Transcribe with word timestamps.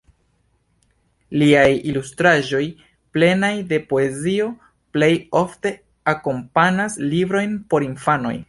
Liaj 1.41 1.67
ilustraĵoj, 1.91 2.63
plenaj 3.17 3.53
de 3.73 3.81
poezio, 3.93 4.49
plej 4.97 5.13
ofte 5.45 5.75
akompanas 6.15 7.01
librojn 7.17 7.59
por 7.75 7.91
infanoj. 7.91 8.39